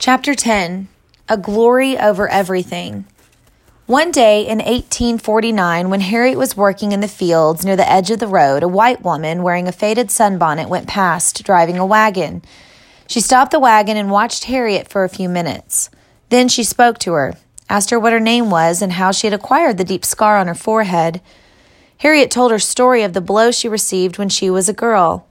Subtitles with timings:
[0.00, 0.88] Chapter 10
[1.28, 3.04] A Glory Over Everything.
[3.84, 8.18] One day in 1849, when Harriet was working in the fields near the edge of
[8.18, 12.40] the road, a white woman wearing a faded sunbonnet went past, driving a wagon.
[13.08, 15.90] She stopped the wagon and watched Harriet for a few minutes.
[16.30, 17.34] Then she spoke to her,
[17.68, 20.46] asked her what her name was and how she had acquired the deep scar on
[20.46, 21.20] her forehead.
[21.98, 25.28] Harriet told her story of the blow she received when she was a girl.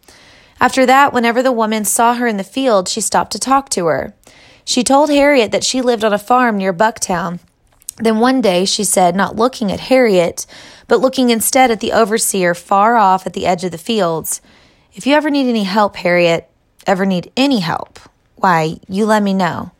[0.62, 3.88] After that, whenever the woman saw her in the field, she stopped to talk to
[3.88, 4.14] her.
[4.70, 7.40] She told Harriet that she lived on a farm near Bucktown.
[7.98, 10.46] Then one day she said, not looking at Harriet,
[10.88, 14.42] but looking instead at the overseer far off at the edge of the fields,
[14.94, 16.52] If you ever need any help, Harriet,
[16.86, 17.98] ever need any help,
[18.36, 19.72] why, you let me know.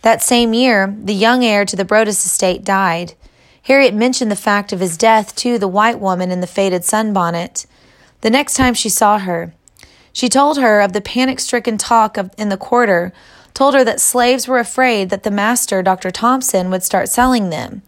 [0.00, 3.12] That same year, the young heir to the Brodas estate died.
[3.64, 7.66] Harriet mentioned the fact of his death to the white woman in the faded sunbonnet.
[8.22, 9.52] The next time she saw her,
[10.18, 13.12] she told her of the panic stricken talk of, in the quarter
[13.54, 16.10] told her that slaves were afraid that the master, Dr.
[16.10, 17.82] Thompson, would start selling them.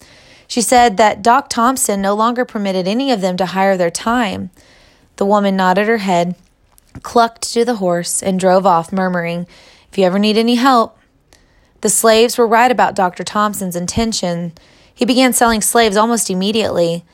[0.46, 4.50] She said that Doc Thompson no longer permitted any of them to hire their time.
[5.16, 6.36] The woman nodded her head,
[7.02, 9.48] clucked to the horse, and drove off, murmuring,
[9.90, 10.96] If you ever need any help.
[11.80, 13.24] The slaves were right about Dr.
[13.24, 14.52] Thompson's intention.
[14.94, 17.04] He began selling slaves almost immediately.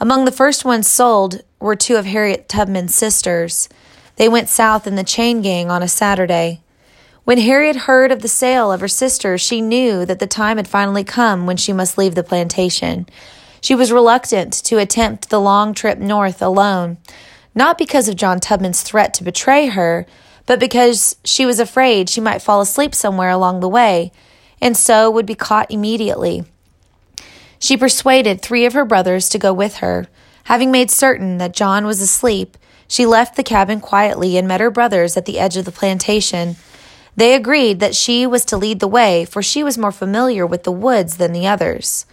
[0.00, 3.68] Among the first ones sold were two of Harriet Tubman's sisters.
[4.16, 6.60] They went south in the chain gang on a Saturday.
[7.24, 10.68] When Harriet heard of the sale of her sister, she knew that the time had
[10.68, 13.06] finally come when she must leave the plantation.
[13.60, 16.98] She was reluctant to attempt the long trip north alone,
[17.54, 20.06] not because of John Tubman's threat to betray her,
[20.44, 24.12] but because she was afraid she might fall asleep somewhere along the way,
[24.60, 26.44] and so would be caught immediately.
[27.58, 30.06] She persuaded three of her brothers to go with her.
[30.44, 34.70] Having made certain that John was asleep, she left the cabin quietly and met her
[34.70, 36.56] brothers at the edge of the plantation.
[37.16, 40.64] They agreed that she was to lead the way, for she was more familiar with
[40.64, 42.06] the woods than the others.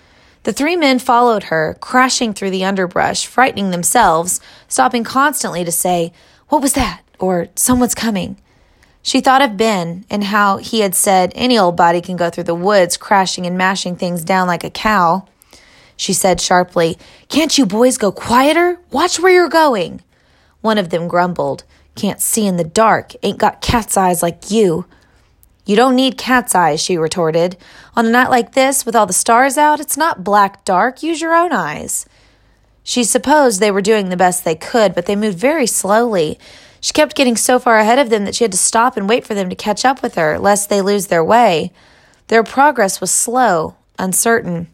[0.43, 6.13] The three men followed her, crashing through the underbrush, frightening themselves, stopping constantly to say,
[6.49, 7.01] What was that?
[7.19, 8.37] or Someone's coming.
[9.03, 12.45] She thought of Ben and how he had said, Any old body can go through
[12.45, 15.27] the woods, crashing and mashing things down like a cow.
[15.95, 16.97] She said sharply,
[17.29, 18.79] Can't you boys go quieter?
[18.91, 20.01] Watch where you're going.
[20.61, 21.63] One of them grumbled,
[21.95, 23.13] can't see in the dark.
[23.23, 24.85] Ain't got cat's eyes like you.
[25.65, 27.57] You don't need cat's eyes, she retorted.
[27.95, 31.03] On a night like this, with all the stars out, it's not black dark.
[31.03, 32.05] Use your own eyes.
[32.83, 36.39] She supposed they were doing the best they could, but they moved very slowly.
[36.79, 39.25] She kept getting so far ahead of them that she had to stop and wait
[39.25, 41.71] for them to catch up with her, lest they lose their way.
[42.27, 44.67] Their progress was slow, uncertain.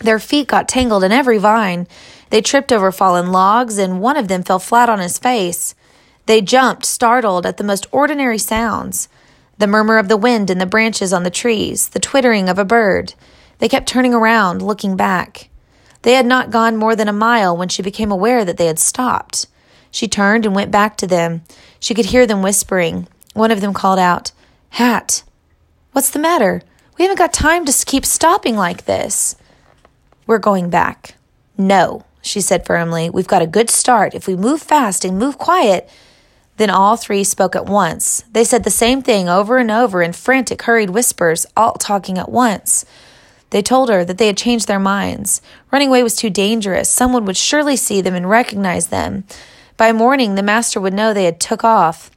[0.00, 1.86] Their feet got tangled in every vine.
[2.30, 5.74] They tripped over fallen logs, and one of them fell flat on his face.
[6.26, 9.08] They jumped, startled at the most ordinary sounds
[9.58, 12.64] the murmur of the wind in the branches on the trees, the twittering of a
[12.64, 13.14] bird.
[13.58, 15.48] They kept turning around, looking back.
[16.02, 18.78] They had not gone more than a mile when she became aware that they had
[18.78, 19.46] stopped.
[19.90, 21.42] She turned and went back to them.
[21.80, 23.08] She could hear them whispering.
[23.32, 24.32] One of them called out,
[24.70, 25.22] Hat,
[25.92, 26.62] what's the matter?
[26.98, 29.36] We haven't got time to keep stopping like this.
[30.26, 31.14] We're going back.
[31.56, 33.08] No, she said firmly.
[33.10, 34.14] We've got a good start.
[34.14, 35.88] If we move fast and move quiet,
[36.56, 38.24] then all three spoke at once.
[38.32, 42.30] They said the same thing over and over in frantic, hurried whispers, all talking at
[42.30, 42.84] once.
[43.50, 45.40] They told her that they had changed their minds.
[45.70, 46.88] Running away was too dangerous.
[46.88, 49.24] Someone would surely see them and recognize them.
[49.76, 52.10] By morning, the master would know they had took off.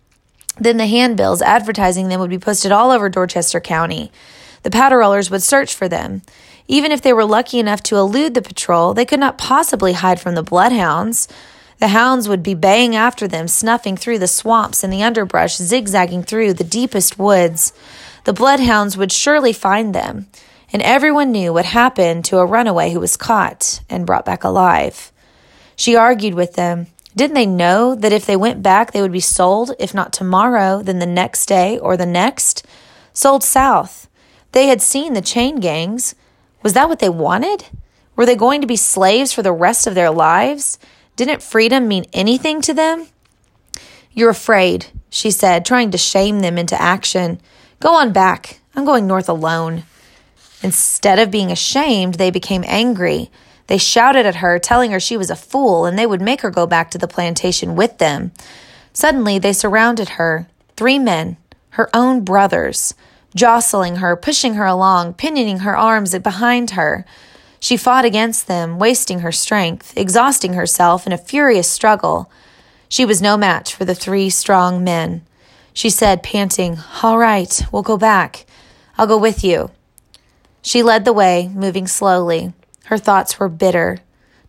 [0.57, 4.11] Then the handbills advertising them would be posted all over Dorchester County.
[4.63, 6.21] The powder rollers would search for them.
[6.69, 10.21] Even if they were lucky enough to elude the patrol, they could not possibly hide
[10.21, 11.27] from the bloodhounds.
[11.79, 16.21] The hounds would be baying after them, snuffing through the swamps and the underbrush, zigzagging
[16.21, 17.73] through the deepest woods.
[18.25, 20.27] The bloodhounds would surely find them,
[20.71, 25.11] and everyone knew what happened to a runaway who was caught and brought back alive.
[25.75, 26.85] She argued with them.
[27.15, 30.83] Didn't they know that if they went back, they would be sold, if not tomorrow,
[30.83, 32.63] then the next day or the next?
[33.11, 34.07] Sold south.
[34.51, 36.13] They had seen the chain gangs.
[36.61, 37.65] Was that what they wanted?
[38.15, 40.77] Were they going to be slaves for the rest of their lives?
[41.15, 43.07] Didn't freedom mean anything to them?
[44.11, 47.39] You're afraid, she said, trying to shame them into action.
[47.79, 48.59] Go on back.
[48.75, 49.83] I'm going north alone.
[50.61, 53.31] Instead of being ashamed, they became angry.
[53.67, 56.49] They shouted at her, telling her she was a fool and they would make her
[56.49, 58.31] go back to the plantation with them.
[58.91, 61.37] Suddenly, they surrounded her three men,
[61.71, 62.93] her own brothers,
[63.35, 67.05] jostling her, pushing her along, pinioning her arms behind her.
[67.59, 72.31] She fought against them, wasting her strength, exhausting herself in a furious struggle.
[72.87, 75.23] She was no match for the three strong men.
[75.73, 78.45] She said, panting, All right, we'll go back.
[78.97, 79.71] I'll go with you.
[80.61, 82.53] She led the way, moving slowly.
[82.85, 83.99] Her thoughts were bitter.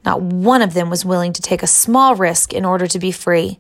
[0.05, 3.13] Not one of them was willing to take a small risk in order to be
[3.13, 3.59] free.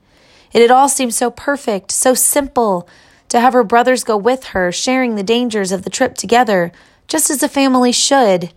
[0.52, 2.88] It had all seemed so perfect, so simple,
[3.31, 6.71] to have her brothers go with her, sharing the dangers of the trip together,
[7.09, 8.53] just as a family should.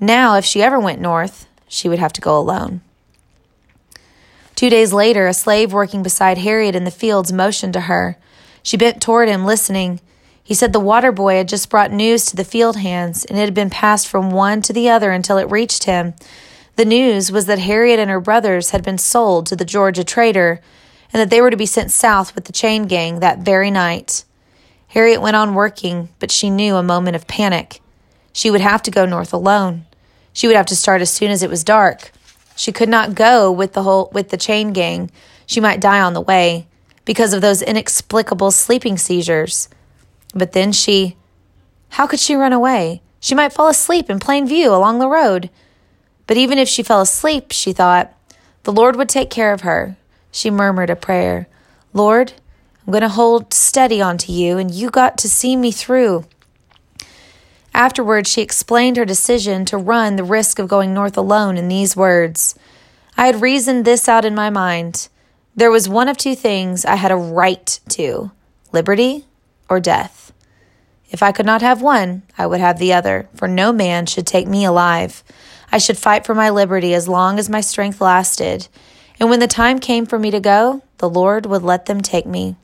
[0.00, 2.80] Now, if she ever went north, she would have to go alone.
[4.54, 8.16] Two days later, a slave working beside Harriet in the fields motioned to her.
[8.62, 10.00] She bent toward him, listening.
[10.42, 13.42] He said the water boy had just brought news to the field hands, and it
[13.42, 16.14] had been passed from one to the other until it reached him.
[16.76, 20.60] The news was that Harriet and her brothers had been sold to the Georgia trader,
[21.12, 24.24] and that they were to be sent south with the chain gang that very night.
[24.88, 27.80] Harriet went on working, but she knew a moment of panic.
[28.32, 29.86] She would have to go north alone.
[30.32, 32.12] She would have to start as soon as it was dark.
[32.56, 35.10] She could not go with the whole with the chain gang.
[35.46, 36.66] She might die on the way
[37.04, 39.68] because of those inexplicable sleeping seizures.
[40.34, 41.16] But then she
[41.90, 43.02] how could she run away?
[43.20, 45.50] She might fall asleep in plain view along the road.
[46.26, 48.12] But even if she fell asleep, she thought,
[48.62, 49.96] the Lord would take care of her.
[50.30, 51.48] She murmured a prayer.
[51.92, 52.34] Lord,
[52.86, 56.24] I'm going to hold steady onto you, and you got to see me through.
[57.74, 61.96] Afterward, she explained her decision to run the risk of going north alone in these
[61.96, 62.54] words
[63.16, 65.08] I had reasoned this out in my mind.
[65.56, 68.30] There was one of two things I had a right to
[68.70, 69.26] liberty
[69.68, 70.32] or death.
[71.10, 74.26] If I could not have one, I would have the other, for no man should
[74.26, 75.24] take me alive.
[75.72, 78.68] I should fight for my liberty as long as my strength lasted,
[79.20, 82.26] and when the time came for me to go, the Lord would let them take
[82.26, 82.56] me.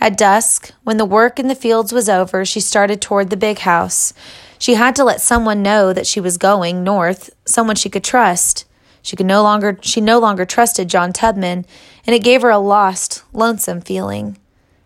[0.00, 3.60] At dusk, when the work in the fields was over, she started toward the big
[3.60, 4.12] house.
[4.58, 8.64] She had to let someone know that she was going north, someone she could trust.
[9.02, 11.66] She could no longer she no longer trusted John Tubman,
[12.06, 14.38] and it gave her a lost, lonesome feeling.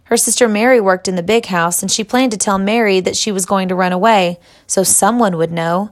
[0.04, 3.16] Her sister Mary worked in the big house, and she planned to tell Mary that
[3.16, 5.90] she was going to run away, so someone would know.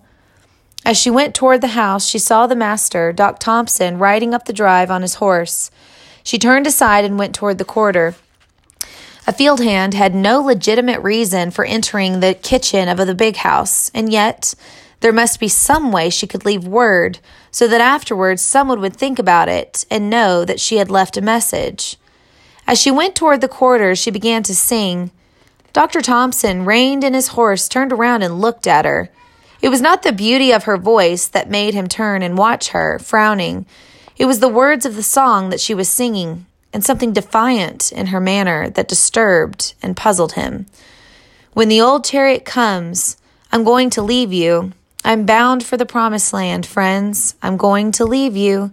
[0.85, 4.53] As she went toward the house, she saw the master, Doc Thompson, riding up the
[4.53, 5.71] drive on his horse.
[6.23, 8.15] She turned aside and went toward the quarter.
[9.27, 13.91] A field hand had no legitimate reason for entering the kitchen of the big house,
[13.95, 14.55] and yet
[15.01, 17.19] there must be some way she could leave word
[17.51, 21.23] so that afterwards someone would think about it and know that she had left a
[21.23, 21.97] message.
[22.67, 25.11] As she went toward the quarters, she began to sing.
[25.73, 26.03] Dr.
[26.03, 29.11] Thompson reined in his horse, turned around, and looked at her.
[29.63, 32.99] It was not the beauty of her voice that made him turn and watch her,
[32.99, 33.67] frowning.
[34.17, 38.09] It was the words of the song that she was singing, and something defiant in
[38.09, 40.67] her manner that disturbed and puzzled him.
[41.53, 43.17] When the old chariot comes,
[43.53, 44.73] I'm going to leave you.
[45.05, 47.37] I'm bound for the promised land, friends.
[47.43, 48.73] I'm going to leave you.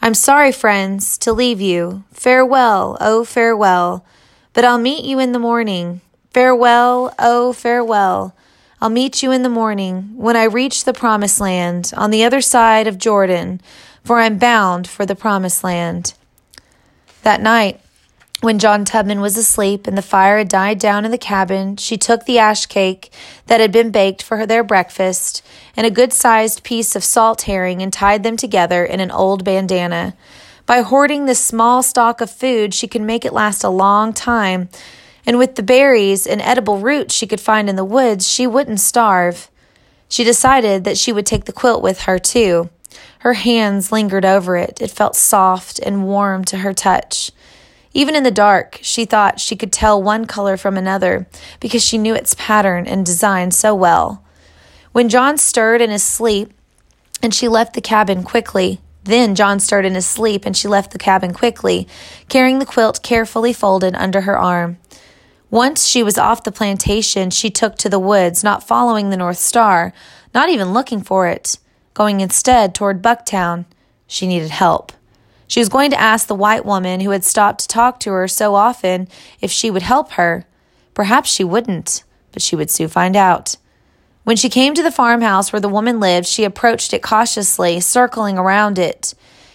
[0.00, 2.04] I'm sorry, friends, to leave you.
[2.12, 4.04] Farewell, oh, farewell.
[4.52, 6.00] But I'll meet you in the morning.
[6.30, 8.34] Farewell, oh, farewell.
[8.84, 12.42] I'll meet you in the morning when I reach the promised land on the other
[12.42, 13.62] side of Jordan,
[14.04, 16.12] for I'm bound for the promised land.
[17.22, 17.80] That night,
[18.42, 21.96] when John Tubman was asleep and the fire had died down in the cabin, she
[21.96, 23.10] took the ash cake
[23.46, 25.42] that had been baked for their breakfast
[25.78, 29.44] and a good sized piece of salt herring and tied them together in an old
[29.44, 30.14] bandana.
[30.66, 34.68] By hoarding this small stock of food, she could make it last a long time
[35.26, 38.80] and with the berries and edible roots she could find in the woods, she wouldn't
[38.80, 39.50] starve.
[40.08, 42.70] She decided that she would take the quilt with her, too.
[43.20, 44.80] Her hands lingered over it.
[44.80, 47.32] It felt soft and warm to her touch.
[47.94, 51.26] Even in the dark, she thought she could tell one color from another
[51.60, 54.22] because she knew its pattern and design so well.
[54.92, 56.52] When John stirred in his sleep
[57.22, 60.90] and she left the cabin quickly, then John stirred in his sleep and she left
[60.90, 61.86] the cabin quickly,
[62.28, 64.78] carrying the quilt carefully folded under her arm.
[65.54, 69.38] Once she was off the plantation, she took to the woods, not following the North
[69.38, 69.92] Star,
[70.34, 71.58] not even looking for it,
[71.94, 73.64] going instead toward Bucktown.
[74.08, 74.90] She needed help.
[75.46, 78.26] She was going to ask the white woman who had stopped to talk to her
[78.26, 79.06] so often
[79.40, 80.44] if she would help her.
[80.92, 83.54] Perhaps she wouldn't, but she would soon find out.
[84.24, 88.38] When she came to the farmhouse where the woman lived, she approached it cautiously, circling
[88.38, 89.14] around it.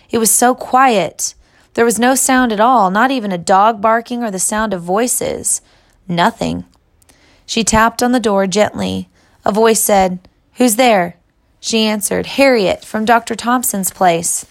[0.10, 1.34] It was so quiet.
[1.74, 4.82] There was no sound at all, not even a dog barking or the sound of
[4.82, 5.60] voices.
[6.10, 6.66] Nothing.
[7.46, 9.08] She tapped on the door gently.
[9.46, 11.16] A voice said, Who's there?
[11.60, 13.36] She answered, Harriet from Dr.
[13.36, 14.46] Thompson's place.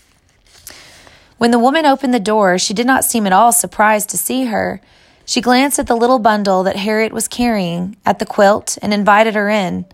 [1.37, 4.47] When the woman opened the door, she did not seem at all surprised to see
[4.47, 4.81] her.
[5.25, 9.35] She glanced at the little bundle that Harriet was carrying, at the quilt, and invited
[9.35, 9.85] her in.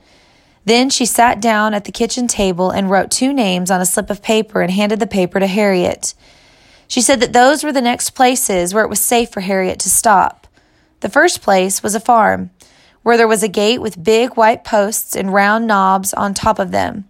[0.64, 4.10] Then she sat down at the kitchen table and wrote two names on a slip
[4.10, 6.14] of paper and handed the paper to Harriet.
[6.88, 9.90] She said that those were the next places where it was safe for Harriet to
[9.90, 10.43] stop.
[11.04, 12.48] The first place was a farm
[13.02, 16.70] where there was a gate with big white posts and round knobs on top of
[16.70, 17.04] them.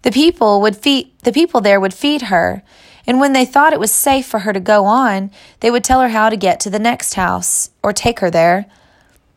[0.00, 2.62] The people would feed the people there would feed her,
[3.06, 5.30] and when they thought it was safe for her to go on,
[5.60, 8.64] they would tell her how to get to the next house or take her there.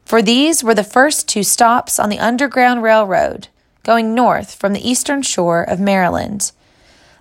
[0.06, 3.50] For these were the first two stops on the Underground Railroad,
[3.84, 6.54] going north from the eastern shore of Maryland.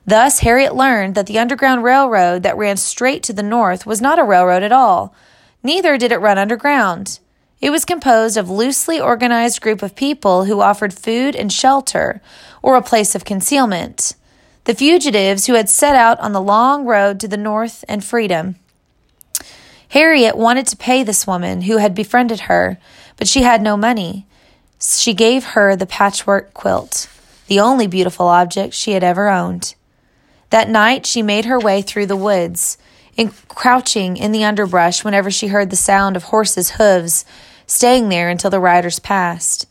[0.07, 4.21] Thus, Harriet learned that the Underground Railroad that ran straight to the north was not
[4.21, 5.13] a railroad at all.
[5.63, 7.19] Neither did it run underground.
[7.61, 12.23] It was composed of loosely organized group of people who offered food and shelter
[12.63, 14.15] or a place of concealment.
[14.65, 18.57] The fugitives who had set out on the long road to the north and freedom.
[19.91, 22.79] Harriet wanted to pay this woman who had befriended her,
[23.17, 24.27] but she had no money.
[24.81, 27.09] She gave her the patchwork quilt,
[27.49, 29.75] the only beautiful object she had ever owned.
[30.51, 32.79] That night she made her way through the woods,
[33.21, 37.27] in crouching in the underbrush whenever she heard the sound of horses' hooves
[37.67, 39.67] staying there until the riders passed.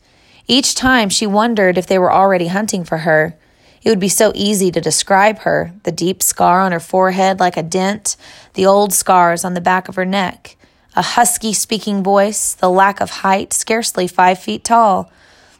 [0.46, 3.36] Each time she wondered if they were already hunting for her.
[3.82, 7.56] It would be so easy to describe her the deep scar on her forehead like
[7.56, 8.16] a dent,
[8.54, 10.56] the old scars on the back of her neck,
[10.94, 15.10] a husky speaking voice, the lack of height, scarcely five feet tall.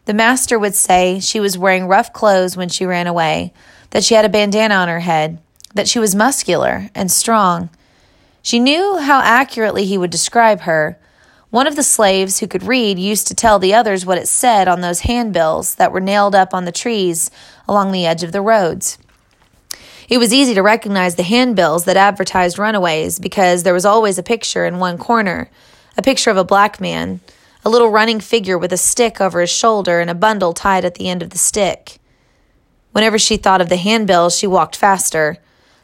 [0.04, 3.52] The master would say she was wearing rough clothes when she ran away,
[3.90, 5.38] that she had a bandana on her head,
[5.74, 7.68] that she was muscular and strong.
[8.42, 10.98] She knew how accurately he would describe her,
[11.50, 14.68] one of the slaves who could read used to tell the others what it said
[14.68, 17.30] on those handbills that were nailed up on the trees
[17.68, 18.98] along the edge of the roads.
[20.08, 24.22] It was easy to recognize the handbills that advertised runaways because there was always a
[24.22, 25.50] picture in one corner
[25.96, 27.20] a picture of a black man,
[27.64, 30.94] a little running figure with a stick over his shoulder and a bundle tied at
[30.94, 31.98] the end of the stick.
[32.92, 35.36] Whenever she thought of the handbills, she walked faster.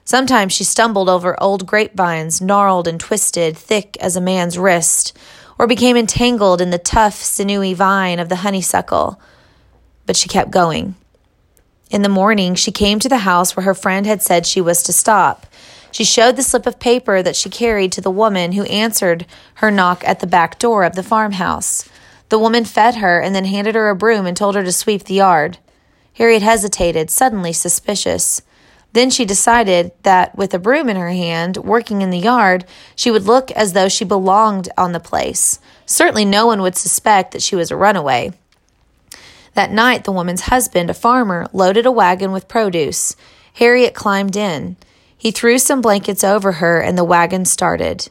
[0.06, 5.18] Sometimes she stumbled over old grapevines, gnarled and twisted, thick as a man's wrist,
[5.58, 9.20] or became entangled in the tough, sinewy vine of the honeysuckle.
[10.06, 10.94] But she kept going.
[11.90, 14.84] In the morning, she came to the house where her friend had said she was
[14.84, 15.44] to stop.
[15.90, 19.72] She showed the slip of paper that she carried to the woman who answered her
[19.72, 21.88] knock at the back door of the farmhouse.
[22.28, 25.04] The woman fed her and then handed her a broom and told her to sweep
[25.04, 25.58] the yard.
[26.12, 28.40] Harriet hesitated, suddenly suspicious.
[28.96, 33.10] Then she decided that with a broom in her hand, working in the yard, she
[33.10, 35.60] would look as though she belonged on the place.
[35.84, 38.32] Certainly no one would suspect that she was a runaway.
[39.52, 43.16] That night, the woman's husband, a farmer, loaded a wagon with produce.
[43.56, 44.78] Harriet climbed in.
[45.18, 48.08] He threw some blankets over her, and the wagon started.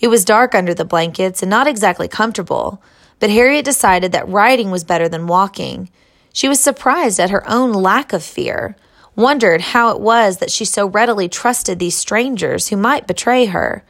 [0.00, 2.82] It was dark under the blankets and not exactly comfortable,
[3.20, 5.88] but Harriet decided that riding was better than walking.
[6.34, 8.76] She was surprised at her own lack of fear
[9.16, 13.84] wondered how it was that she so readily trusted these strangers who might betray her.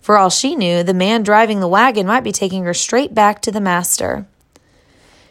[0.00, 3.40] For all she knew, the man driving the wagon might be taking her straight back
[3.42, 4.26] to the master.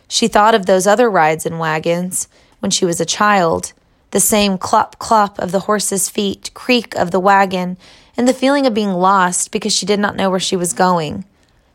[0.07, 2.27] She thought of those other rides in wagons
[2.59, 3.73] when she was a child
[4.11, 7.77] the same clop clop of the horse's feet, creak of the wagon,
[8.17, 11.25] and the feeling of being lost because she did not know where she was going.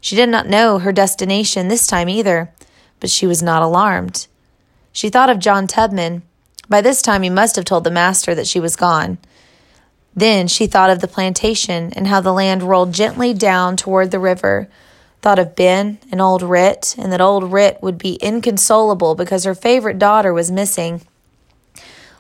[0.01, 2.53] She did not know her destination this time either,
[3.01, 4.27] but she was not alarmed.
[4.93, 6.23] She thought of John Tubman
[6.69, 9.19] by this time, he must have told the master that she was gone.
[10.15, 14.19] Then she thought of the plantation and how the land rolled gently down toward the
[14.19, 14.69] river.
[15.21, 19.55] Thought of Ben and old Rit, and that old Rit would be inconsolable because her
[19.55, 21.03] favorite daughter was missing.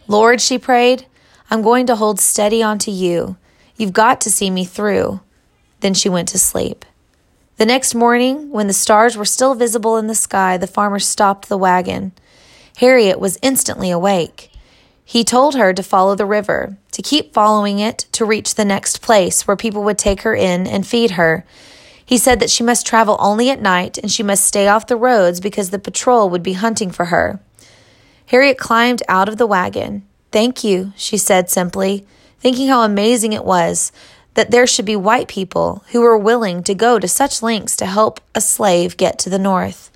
[0.08, 1.06] Lord, she prayed,
[1.50, 3.36] I'm going to hold steady onto you.
[3.76, 5.20] You've got to see me through.
[5.80, 6.84] Then she went to sleep.
[7.56, 11.48] The next morning, when the stars were still visible in the sky, the farmer stopped
[11.48, 12.12] the wagon.
[12.76, 14.50] Harriet was instantly awake.
[15.04, 19.00] He told her to follow the river, to keep following it to reach the next
[19.00, 21.44] place where people would take her in and feed her.
[22.04, 24.96] He said that she must travel only at night and she must stay off the
[24.96, 27.40] roads because the patrol would be hunting for her.
[28.26, 30.04] Harriet climbed out of the wagon.
[30.30, 32.04] Thank you, she said simply,
[32.40, 33.90] thinking how amazing it was
[34.34, 37.86] that there should be white people who were willing to go to such lengths to
[37.86, 39.90] help a slave get to the north.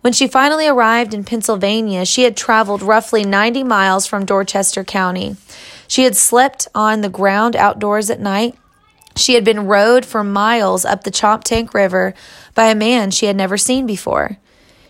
[0.00, 5.36] When she finally arrived in Pennsylvania, she had traveled roughly 90 miles from Dorchester County.
[5.86, 8.54] She had slept on the ground outdoors at night.
[9.16, 12.14] She had been rowed for miles up the Choptank River
[12.54, 14.38] by a man she had never seen before.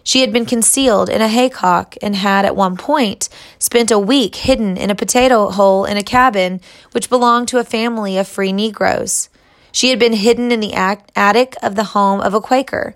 [0.04, 4.36] She had been concealed in a haycock and had, at one point, spent a week
[4.36, 6.60] hidden in a potato hole in a cabin
[6.92, 9.28] which belonged to a family of free Negroes.
[9.72, 12.94] She had been hidden in the attic of the home of a Quaker.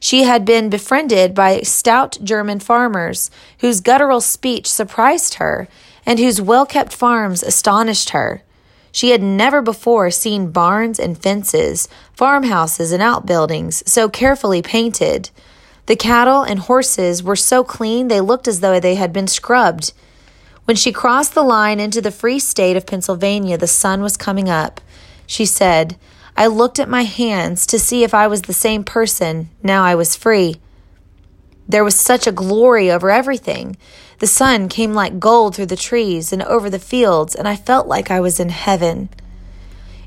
[0.00, 5.68] She had been befriended by stout German farmers whose guttural speech surprised her
[6.04, 8.42] and whose well kept farms astonished her.
[8.92, 15.30] She had never before seen barns and fences, farmhouses and outbuildings so carefully painted.
[15.86, 19.92] The cattle and horses were so clean they looked as though they had been scrubbed.
[20.64, 24.48] When she crossed the line into the free state of Pennsylvania, the sun was coming
[24.48, 24.80] up.
[25.26, 25.96] She said,
[26.36, 29.94] I looked at my hands to see if I was the same person now I
[29.94, 30.56] was free.
[31.68, 33.76] There was such a glory over everything.
[34.18, 37.86] The sun came like gold through the trees and over the fields, and I felt
[37.86, 39.08] like I was in heaven.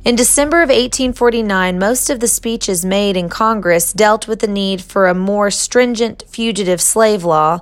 [0.06, 4.82] In December of 1849, most of the speeches made in Congress dealt with the need
[4.82, 7.60] for a more stringent fugitive slave law.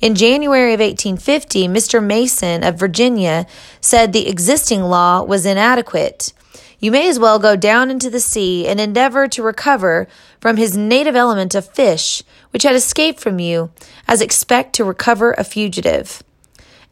[0.00, 2.04] In January of 1850, Mr.
[2.04, 3.46] Mason of Virginia
[3.80, 6.32] said the existing law was inadequate.
[6.78, 10.06] You may as well go down into the sea and endeavor to recover
[10.40, 13.70] from his native element of fish, which had escaped from you,
[14.06, 16.22] as expect to recover a fugitive.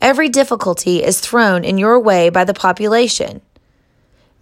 [0.01, 3.43] Every difficulty is thrown in your way by the population.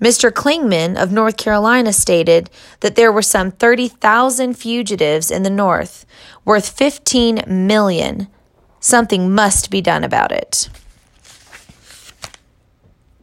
[0.01, 0.33] Mr.
[0.33, 6.05] Clingman of North Carolina stated that there were some 30,000 fugitives in the North,
[6.45, 8.27] worth 15 million.
[8.81, 10.69] Something must be done about it.